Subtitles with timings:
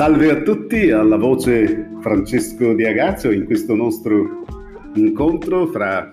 [0.00, 4.46] Salve a tutti, alla voce Francesco Di Agazio in questo nostro
[4.94, 6.10] incontro fra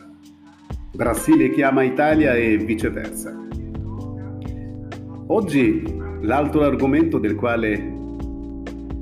[0.94, 3.34] Brasile chiama Italia e viceversa.
[5.28, 5.84] Oggi
[6.20, 7.82] l'altro argomento del quale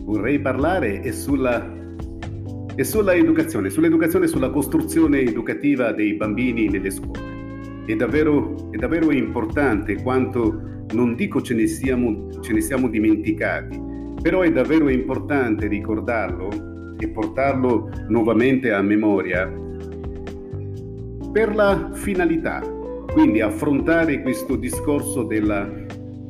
[0.04, 1.68] vorrei parlare è sulla,
[2.76, 7.86] è sulla educazione, sull'educazione, sulla costruzione educativa dei bambini nelle scuole.
[7.88, 13.85] È davvero, è davvero importante quanto, non dico ce ne siamo, ce ne siamo dimenticati,
[14.26, 16.50] però è davvero importante ricordarlo
[16.98, 19.46] e portarlo nuovamente a memoria
[21.32, 22.60] per la finalità,
[23.14, 25.70] quindi affrontare questo discorso della,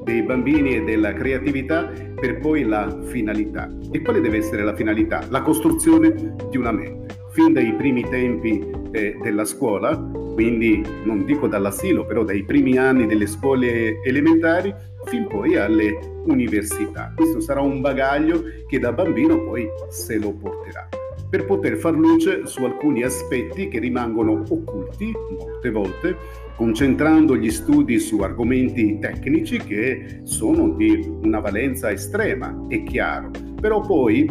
[0.04, 3.74] dei bambini e della creatività per poi la finalità.
[3.94, 5.24] E quale deve essere la finalità?
[5.30, 7.16] La costruzione di una mente.
[7.32, 9.96] Fin dai primi tempi eh, della scuola,
[10.34, 17.14] quindi non dico dall'asilo, però dai primi anni delle scuole elementari, fin poi alle università.
[17.16, 20.88] Questo sarà un bagaglio che da bambino poi se lo porterà
[21.30, 26.16] per poter far luce su alcuni aspetti che rimangono occulti molte volte,
[26.56, 33.32] concentrando gli studi su argomenti tecnici che sono di una valenza estrema, è chiaro.
[33.60, 34.26] Però poi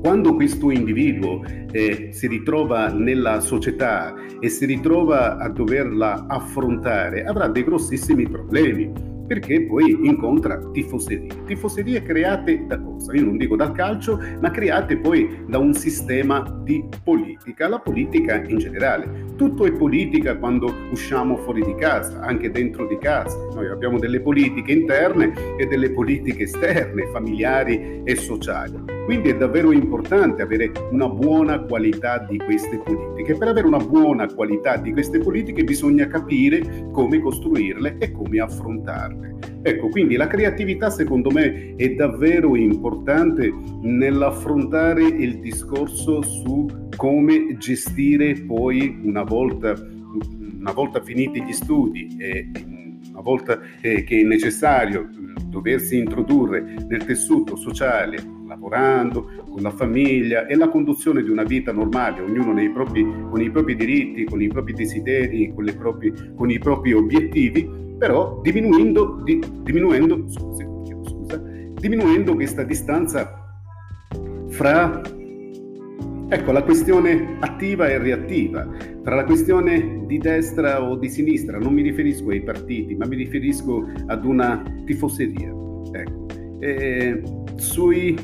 [0.00, 7.48] quando questo individuo eh, si ritrova nella società e si ritrova a doverla affrontare, avrà
[7.48, 11.44] dei grossissimi problemi perché poi incontra tifoserie.
[11.46, 13.14] Tifoserie create da cosa?
[13.14, 18.42] Io non dico dal calcio, ma create poi da un sistema di politica, la politica
[18.42, 19.26] in generale.
[19.36, 23.36] Tutto è politica quando usciamo fuori di casa, anche dentro di casa.
[23.54, 28.97] Noi abbiamo delle politiche interne e delle politiche esterne, familiari e sociali.
[29.08, 33.38] Quindi è davvero importante avere una buona qualità di queste politiche.
[33.38, 39.36] Per avere una buona qualità di queste politiche bisogna capire come costruirle e come affrontarle.
[39.62, 48.34] Ecco, quindi la creatività secondo me è davvero importante nell'affrontare il discorso su come gestire
[48.42, 49.72] poi una volta,
[50.58, 52.50] una volta finiti gli studi e
[53.12, 55.08] una volta eh, che è necessario
[55.46, 61.72] doversi introdurre nel tessuto sociale lavorando, con la famiglia e la conduzione di una vita
[61.72, 66.58] normale, ognuno propri, con i propri diritti, con i propri desideri, con, proprie, con i
[66.58, 70.66] propri obiettivi, però diminuendo, di, diminuendo, scusi,
[71.04, 71.36] scusa,
[71.78, 73.44] diminuendo questa distanza
[74.48, 75.02] fra
[76.30, 78.68] Ecco, la questione attiva e reattiva,
[79.02, 83.16] tra la questione di destra o di sinistra, non mi riferisco ai partiti, ma mi
[83.16, 85.48] riferisco ad una tifoseria.
[85.90, 86.26] Ecco.
[86.58, 87.22] E
[87.56, 88.14] sui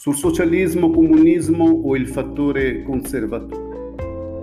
[0.00, 3.96] sul socialismo, comunismo o il fattore conservatore.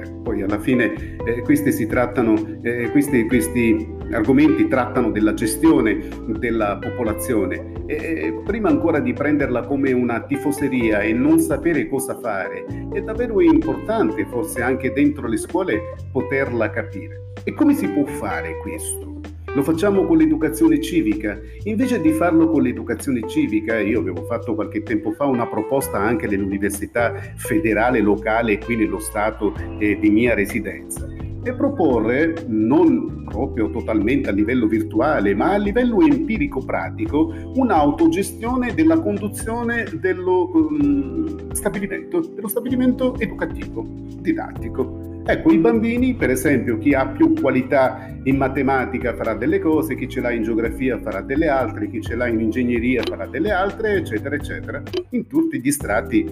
[0.03, 6.07] Ecco, poi alla fine eh, questi, trattano, eh, questi, questi, argomenti trattano della gestione
[6.37, 12.63] della popolazione e prima ancora di prenderla come una tifoseria e non sapere cosa fare,
[12.93, 17.33] è davvero importante forse anche dentro le scuole poterla capire.
[17.43, 19.36] E come si può fare questo?
[19.57, 21.35] Lo facciamo con l'educazione civica.
[21.63, 26.27] Invece di farlo con l'educazione civica, io avevo fatto qualche tempo fa una proposta anche
[26.27, 31.09] nell'università federale locale qui nello Stato eh, di mia residenza
[31.41, 38.99] e proporre non proprio totalmente a livello virtuale, ma a livello empirico pratico, un'autogestione della
[38.99, 43.83] conduzione dello um, stabilimento, dello stabilimento educativo,
[44.19, 45.15] didattico.
[45.29, 50.07] Ecco, i bambini, per esempio, chi ha più qualità in matematica farà delle cose, chi
[50.07, 53.95] ce l'ha in geografia farà delle altre, chi ce l'ha in ingegneria farà delle altre,
[53.95, 56.25] eccetera, eccetera, in tutti gli strati,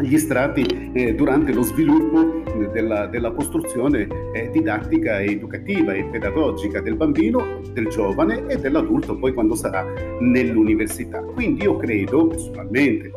[0.00, 2.42] gli strati eh, durante lo sviluppo
[2.72, 9.32] della, della costruzione eh, didattica educativa e pedagogica del bambino, del giovane e dell'adulto poi
[9.32, 9.86] quando sarà
[10.18, 11.20] nell'università.
[11.20, 13.12] Quindi io credo, personalmente,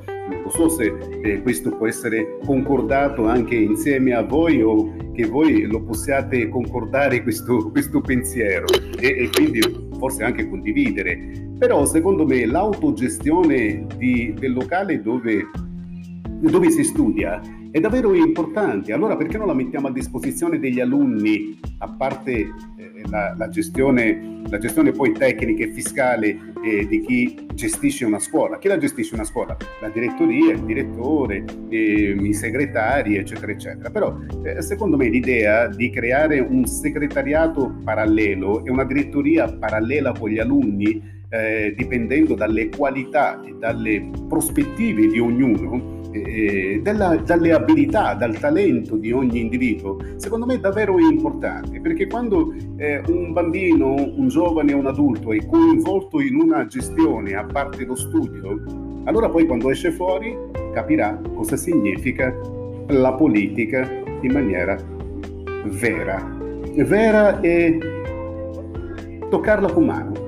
[0.52, 5.82] so se eh, questo può essere concordato anche insieme a voi o che voi lo
[5.84, 8.66] possiate concordare questo, questo pensiero
[9.00, 9.62] e, e, quindi
[9.98, 11.50] forse anche condividere.
[11.58, 15.48] Però secondo me l'autogestione di, del locale dove,
[16.40, 18.92] dove si studia è davvero importante.
[18.94, 22.48] Allora perché non la mettiamo a disposizione degli alunni, a parte
[23.12, 28.58] la, la, gestione, la, gestione, poi tecnica e fiscale eh, di chi gestisce una scuola?
[28.58, 29.56] Chi la gestisce una scuola?
[29.82, 33.90] La direttoria, il direttore, eh, i segretari, eccetera, eccetera.
[33.92, 40.30] Però eh, secondo me l'idea di creare un segretariato parallelo e una direttoria parallela con
[40.30, 48.14] gli alunni, eh, dipendendo dalle qualità e dalle prospettive di ognuno, eh, della, dalle abilità,
[48.16, 53.94] dal talento di ogni individuo, secondo me è davvero importante, perché quando eh, un bambino,
[53.94, 59.48] un giovane un adulto è coinvolto in una gestione, a parte lo studio, Allora poi
[59.48, 60.38] quando esce fuori
[60.74, 62.36] capirà cosa significa
[62.88, 63.90] la politica
[64.22, 64.78] in maniera
[65.66, 66.38] vera.
[66.76, 67.80] Vera e
[69.30, 70.21] toccarla con mano.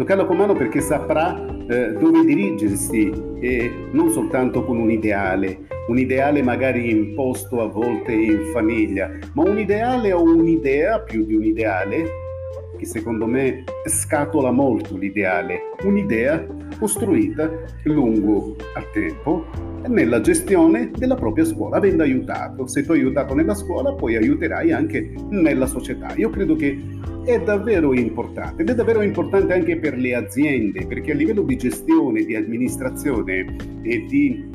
[0.00, 1.38] Toccarla con mano perché saprà
[1.68, 8.12] eh, dove dirigersi e non soltanto con un ideale, un ideale magari imposto a volte
[8.12, 12.29] in famiglia, ma un ideale o un'idea, più di un ideale,
[12.78, 16.46] che secondo me scatola molto l'ideale, un'idea
[16.78, 17.50] costruita
[17.84, 19.44] lungo a tempo
[19.88, 22.66] nella gestione della propria scuola, avendo aiutato.
[22.66, 26.14] Se tu hai aiutato nella scuola, poi aiuterai anche nella società.
[26.16, 26.78] Io credo che
[27.24, 31.56] è davvero importante ed è davvero importante anche per le aziende, perché a livello di
[31.56, 34.48] gestione, di amministrazione e di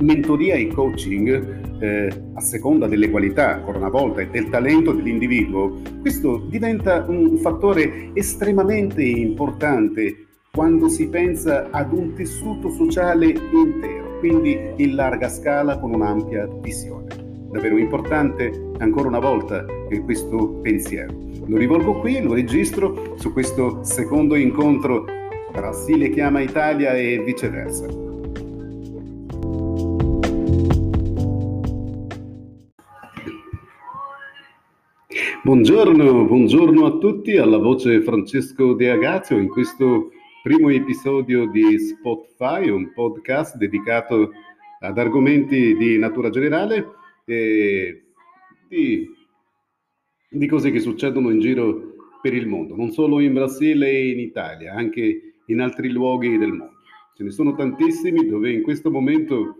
[0.00, 5.80] mentoria e coaching, eh, a seconda delle qualità, ancora una volta, e del talento dell'individuo,
[6.00, 14.58] questo diventa un fattore estremamente importante quando si pensa ad un tessuto sociale intero, quindi
[14.76, 17.24] in larga scala con un'ampia visione.
[17.50, 19.64] Davvero importante ancora una volta
[20.06, 21.12] questo pensiero.
[21.46, 25.04] Lo rivolgo qui, lo registro su questo secondo incontro
[25.52, 28.05] tra Stile Chiama Italia e viceversa.
[35.46, 40.10] Buongiorno, buongiorno a tutti, alla voce Francesco De Agazio in questo
[40.42, 44.32] primo episodio di Spotify, un podcast dedicato
[44.80, 46.84] ad argomenti di natura generale
[47.24, 48.06] e
[48.68, 49.08] di,
[50.28, 54.18] di cose che succedono in giro per il mondo, non solo in Brasile e in
[54.18, 56.80] Italia, anche in altri luoghi del mondo.
[57.14, 59.58] Ce ne sono tantissimi dove in questo momento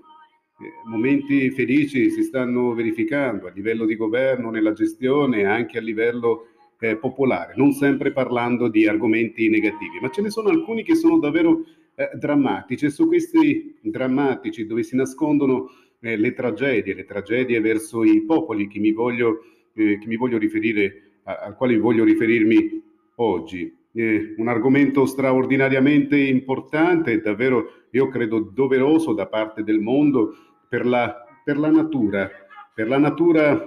[0.84, 6.48] momenti felici si stanno verificando a livello di governo, nella gestione, anche a livello
[6.78, 11.18] eh, popolare, non sempre parlando di argomenti negativi, ma ce ne sono alcuni che sono
[11.18, 11.64] davvero
[11.94, 15.70] eh, drammatici e su questi drammatici dove si nascondono
[16.00, 19.40] eh, le tragedie, le tragedie verso i popoli che mi voglio,
[19.74, 22.82] eh, che mi voglio riferire, a, al quale voglio riferirmi
[23.16, 23.75] oggi.
[23.98, 30.34] Eh, un argomento straordinariamente importante davvero, io credo, doveroso da parte del mondo
[30.68, 32.30] per la, per la natura,
[32.74, 33.66] per la natura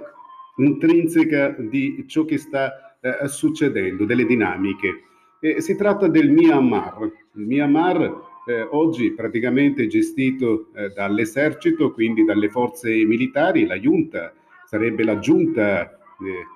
[0.58, 5.02] intrinseca di ciò che sta eh, succedendo, delle dinamiche.
[5.40, 7.10] Eh, si tratta del Myanmar.
[7.34, 8.00] Il Myanmar
[8.46, 14.32] eh, oggi praticamente gestito eh, dall'esercito, quindi dalle forze militari, la giunta
[14.64, 16.46] sarebbe la giunta, eh,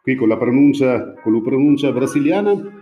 [0.00, 2.77] qui con la pronuncia, con la pronuncia brasiliana,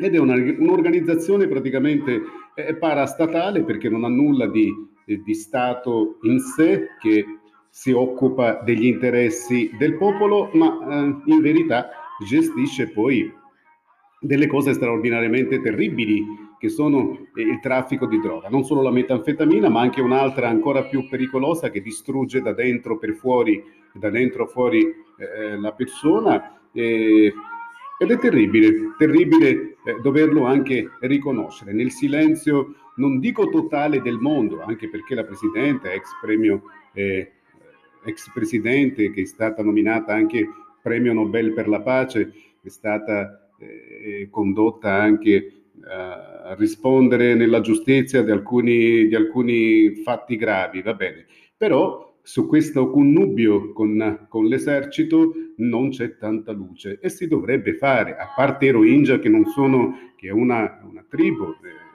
[0.00, 2.22] ed è una, un'organizzazione praticamente
[2.54, 4.72] eh, parastatale perché non ha nulla di,
[5.04, 7.24] di Stato in sé che
[7.68, 11.88] si occupa degli interessi del popolo, ma in verità
[12.26, 13.32] gestisce poi
[14.20, 16.24] delle cose straordinariamente terribili
[16.58, 21.08] che sono il traffico di droga, non solo la metanfetamina, ma anche un'altra ancora più
[21.08, 23.62] pericolosa che distrugge da dentro per fuori,
[23.94, 26.60] da dentro fuori eh, la persona.
[26.72, 27.32] Eh,
[28.02, 31.74] ed è terribile, terribile eh, doverlo anche riconoscere.
[31.74, 36.62] Nel silenzio, non dico totale del mondo, anche perché la Presidente, ex premio,
[36.94, 37.30] eh,
[38.06, 40.48] ex Presidente, che è stata nominata anche
[40.80, 42.32] premio Nobel per la pace,
[42.62, 50.80] è stata eh, condotta anche a rispondere nella giustizia di alcuni, di alcuni fatti gravi,
[50.80, 51.26] va bene.
[51.54, 58.16] Però su questo connubio con, con, l'esercito non c'è tanta luce e si dovrebbe fare,
[58.16, 61.88] a parte i Rohingya che non sono, che è una, una tribù, eh,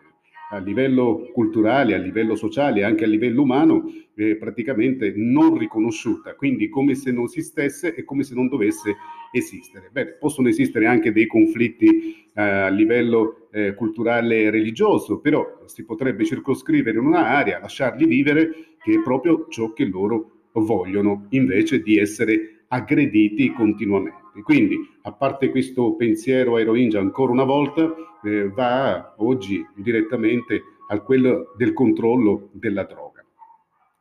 [0.50, 6.70] a livello culturale, a livello sociale, anche a livello umano, eh, praticamente non riconosciuta, quindi
[6.70, 8.96] come se non esistesse e come se non dovesse
[9.32, 9.89] esistere.
[9.91, 15.84] Bene, possono esistere anche dei conflitti eh, a livello eh, culturale e religioso, però si
[15.84, 21.98] potrebbe circoscrivere in un'area, lasciarli vivere, che è proprio ciò che loro vogliono, invece di
[21.98, 24.42] essere aggrediti continuamente.
[24.44, 27.92] Quindi, a parte questo pensiero ai Rohingya ancora una volta,
[28.24, 33.25] eh, va oggi direttamente a quello del controllo della droga.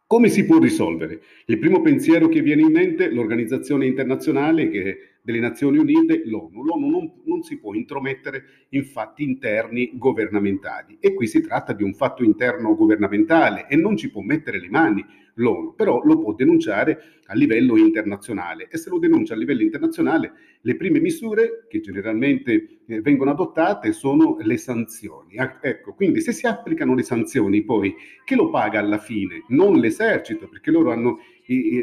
[0.07, 1.23] Come si può risolvere?
[1.47, 6.62] Il primo pensiero che viene in mente, l'organizzazione internazionale che delle Nazioni Unite, l'ONU.
[6.62, 11.83] L'ONU non, non, si può intromettere in fatti interni governamentali e qui si tratta di
[11.83, 15.04] un fatto interno governamentale e non ci può mettere le mani
[15.37, 20.33] l'ONU, però lo può denunciare a livello internazionale e se lo denuncia a livello internazionale
[20.61, 25.37] le prime misure che generalmente eh, vengono adottate sono le sanzioni.
[25.61, 29.45] Ecco, quindi se si applicano le sanzioni poi chi lo paga alla fine?
[29.49, 31.19] Non l'esercito, perché loro hanno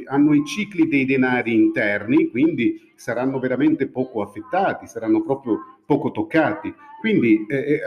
[0.07, 6.73] hanno i cicli dei denari interni, quindi saranno veramente poco affettati, saranno proprio poco toccati.
[6.99, 7.81] Quindi eh, eh,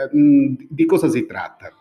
[0.69, 1.71] di cosa si tratta?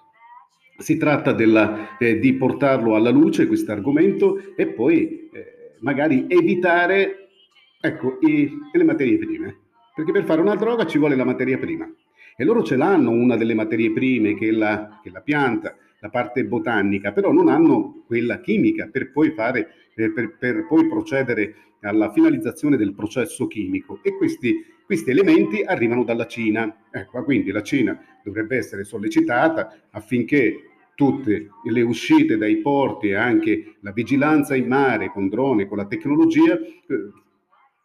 [0.77, 7.29] si tratta della, eh, di portarlo alla luce, questo argomento, e poi eh, magari evitare
[7.81, 9.59] ecco, i, le materie prime.
[9.95, 11.89] Perché per fare una droga ci vuole la materia prima.
[12.37, 15.77] E loro ce l'hanno una delle materie prime, che è la, che è la pianta,
[16.05, 20.87] la parte botanica, però non hanno quella chimica per poi, fare, eh, per, per poi
[20.87, 24.01] procedere alla finalizzazione del processo chimico.
[24.03, 26.85] E questi, questi elementi arrivano dalla Cina.
[26.91, 33.77] Ecco, quindi la Cina dovrebbe essere sollecitata affinché tutte le uscite dai porti e anche
[33.81, 37.24] la vigilanza in mare con droni, con la tecnologia, eh,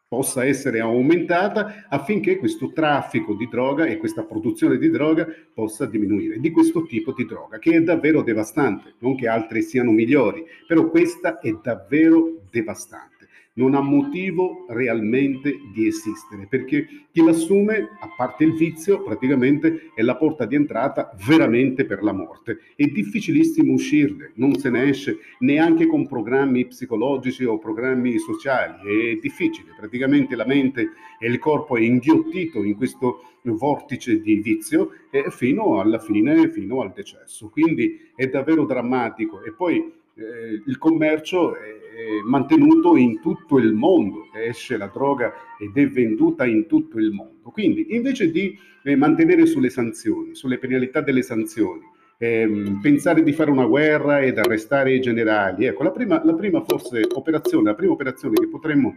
[0.10, 6.40] possa essere aumentata affinché questo traffico di droga e questa produzione di droga possa diminuire,
[6.40, 10.90] di questo tipo di droga, che è davvero devastante, non che altre siano migliori, però
[10.90, 13.19] questa è davvero devastante
[13.54, 20.02] non ha motivo realmente di esistere, perché chi l'assume, a parte il vizio, praticamente è
[20.02, 22.60] la porta di entrata veramente per la morte.
[22.76, 29.16] È difficilissimo uscirne, non se ne esce neanche con programmi psicologici o programmi sociali, è
[29.16, 35.26] difficile, praticamente la mente e il corpo è inghiottito in questo vortice di vizio e
[35.30, 37.50] fino alla fine, fino al decesso.
[37.50, 41.79] Quindi è davvero drammatico e poi eh, il commercio è
[42.24, 47.50] mantenuto in tutto il mondo, esce la droga ed è venduta in tutto il mondo.
[47.52, 51.82] Quindi invece di eh, mantenere sulle sanzioni, sulle penalità delle sanzioni,
[52.18, 56.64] ehm, pensare di fare una guerra ed arrestare i generali, ecco, la prima, la prima
[56.64, 58.96] forse operazione, la prima operazione che potremmo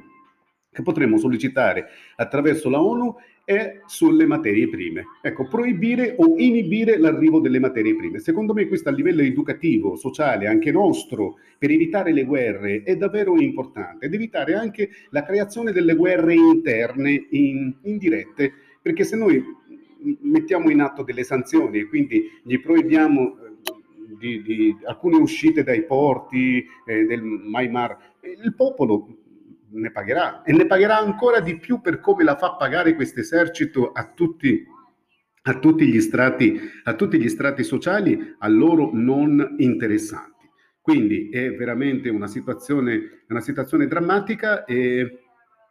[0.73, 5.05] che potremmo sollecitare attraverso la ONU è sulle materie prime.
[5.21, 8.19] Ecco, proibire o inibire l'arrivo delle materie prime.
[8.19, 13.39] Secondo me questo a livello educativo, sociale, anche nostro, per evitare le guerre è davvero
[13.41, 19.43] importante ed evitare anche la creazione delle guerre interne in, indirette, perché se noi
[20.21, 23.53] mettiamo in atto delle sanzioni e quindi gli proibiamo eh,
[24.19, 29.22] di, di alcune uscite dai porti eh, del Maimar, il popolo
[29.73, 33.93] ne pagherà e ne pagherà ancora di più per come la fa pagare questo esercito
[33.93, 34.64] a tutti,
[35.43, 40.31] a tutti, gli, strati, a tutti gli strati sociali a loro non interessanti.
[40.81, 45.21] Quindi è veramente una situazione, una situazione drammatica e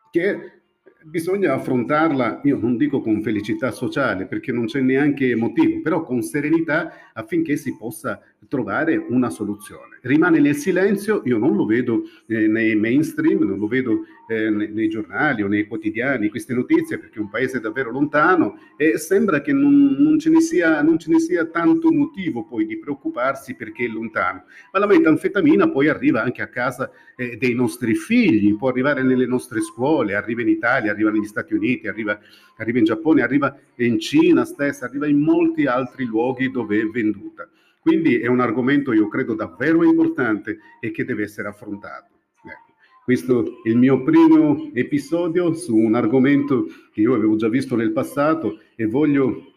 [0.10, 0.62] che
[1.04, 6.22] bisogna affrontarla, io non dico con felicità sociale perché non c'è neanche motivo, però con
[6.22, 10.00] serenità affinché si possa trovare una soluzione.
[10.02, 14.70] Rimane nel silenzio, io non lo vedo eh, nei mainstream, non lo vedo eh, nei,
[14.70, 19.42] nei, giornali o nei quotidiani queste notizie perché è un paese davvero lontano e sembra
[19.42, 23.86] che non, non, ce sia, non, ce ne sia, tanto motivo poi di preoccuparsi perché
[23.86, 24.46] è lontano.
[24.72, 29.28] Ma la metanfetamina poi arriva anche a casa eh, dei nostri figli, può arrivare nelle
[29.28, 32.20] nostre scuole, arriva in Italia, arriva negli Stati Uniti, arriva,
[32.58, 37.48] arriva in Giappone, arriva in Cina stessa, arriva in molti altri luoghi dove è venduta.
[37.82, 42.14] Quindi è un argomento, io credo, davvero importante e che deve essere affrontato.
[42.44, 47.76] Ecco, questo è il mio primo episodio su un argomento che io avevo già visto
[47.76, 49.54] nel passato e voglio,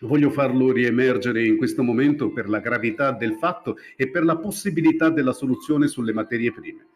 [0.00, 5.08] voglio farlo riemergere in questo momento per la gravità del fatto e per la possibilità
[5.08, 6.86] della soluzione sulle materie prime.